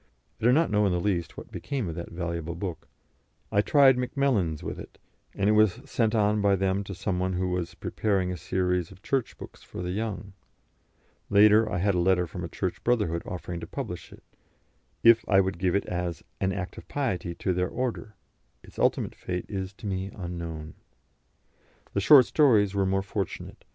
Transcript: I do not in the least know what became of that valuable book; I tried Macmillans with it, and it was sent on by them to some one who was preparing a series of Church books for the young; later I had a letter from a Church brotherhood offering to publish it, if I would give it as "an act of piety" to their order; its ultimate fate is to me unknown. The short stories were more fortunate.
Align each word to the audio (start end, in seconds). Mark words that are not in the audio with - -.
I 0.39 0.45
do 0.45 0.51
not 0.51 0.69
in 0.73 0.91
the 0.91 0.99
least 0.99 1.33
know 1.33 1.41
what 1.43 1.51
became 1.51 1.87
of 1.87 1.93
that 1.93 2.09
valuable 2.09 2.55
book; 2.55 2.87
I 3.51 3.61
tried 3.61 3.99
Macmillans 3.99 4.63
with 4.63 4.79
it, 4.79 4.97
and 5.35 5.47
it 5.47 5.53
was 5.53 5.79
sent 5.85 6.15
on 6.15 6.41
by 6.41 6.55
them 6.55 6.83
to 6.85 6.95
some 6.95 7.19
one 7.19 7.33
who 7.33 7.49
was 7.49 7.75
preparing 7.75 8.31
a 8.31 8.35
series 8.37 8.89
of 8.89 9.03
Church 9.03 9.37
books 9.37 9.61
for 9.61 9.83
the 9.83 9.91
young; 9.91 10.33
later 11.29 11.71
I 11.71 11.77
had 11.77 11.93
a 11.93 11.99
letter 11.99 12.25
from 12.25 12.43
a 12.43 12.47
Church 12.49 12.83
brotherhood 12.83 13.21
offering 13.27 13.59
to 13.59 13.67
publish 13.67 14.11
it, 14.11 14.23
if 15.03 15.23
I 15.29 15.39
would 15.39 15.59
give 15.59 15.75
it 15.75 15.85
as 15.85 16.23
"an 16.39 16.51
act 16.51 16.79
of 16.79 16.87
piety" 16.87 17.35
to 17.35 17.53
their 17.53 17.69
order; 17.69 18.15
its 18.63 18.79
ultimate 18.79 19.13
fate 19.13 19.45
is 19.47 19.71
to 19.73 19.85
me 19.85 20.09
unknown. 20.15 20.73
The 21.93 22.01
short 22.01 22.25
stories 22.25 22.73
were 22.73 22.87
more 22.87 23.03
fortunate. 23.03 23.65